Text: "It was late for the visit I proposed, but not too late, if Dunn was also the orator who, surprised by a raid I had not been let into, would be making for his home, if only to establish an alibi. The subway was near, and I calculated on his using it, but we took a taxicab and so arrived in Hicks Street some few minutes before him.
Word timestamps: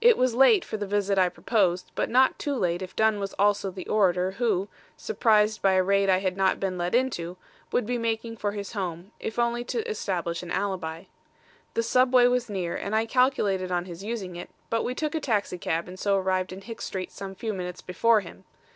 "It 0.00 0.18
was 0.18 0.34
late 0.34 0.64
for 0.64 0.76
the 0.76 0.88
visit 0.88 1.18
I 1.18 1.28
proposed, 1.28 1.92
but 1.94 2.10
not 2.10 2.36
too 2.36 2.56
late, 2.56 2.82
if 2.82 2.96
Dunn 2.96 3.20
was 3.20 3.32
also 3.34 3.70
the 3.70 3.86
orator 3.86 4.32
who, 4.32 4.66
surprised 4.96 5.62
by 5.62 5.74
a 5.74 5.82
raid 5.84 6.10
I 6.10 6.18
had 6.18 6.36
not 6.36 6.58
been 6.58 6.76
let 6.76 6.96
into, 6.96 7.36
would 7.70 7.86
be 7.86 7.96
making 7.96 8.38
for 8.38 8.50
his 8.50 8.72
home, 8.72 9.12
if 9.20 9.38
only 9.38 9.62
to 9.66 9.88
establish 9.88 10.42
an 10.42 10.50
alibi. 10.50 11.04
The 11.74 11.84
subway 11.84 12.26
was 12.26 12.50
near, 12.50 12.74
and 12.74 12.92
I 12.96 13.06
calculated 13.06 13.70
on 13.70 13.84
his 13.84 14.02
using 14.02 14.34
it, 14.34 14.50
but 14.68 14.82
we 14.82 14.96
took 14.96 15.14
a 15.14 15.20
taxicab 15.20 15.86
and 15.86 15.96
so 15.96 16.16
arrived 16.16 16.52
in 16.52 16.62
Hicks 16.62 16.86
Street 16.86 17.12
some 17.12 17.36
few 17.36 17.52
minutes 17.54 17.82
before 17.82 18.18
him. 18.18 18.42